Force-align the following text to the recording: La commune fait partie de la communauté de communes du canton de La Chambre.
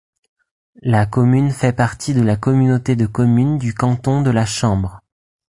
La 0.81 1.05
commune 1.05 1.51
fait 1.51 1.73
partie 1.73 2.15
de 2.15 2.23
la 2.23 2.35
communauté 2.35 2.95
de 2.95 3.05
communes 3.05 3.59
du 3.59 3.75
canton 3.75 4.23
de 4.23 4.31
La 4.31 4.47
Chambre. 4.47 5.03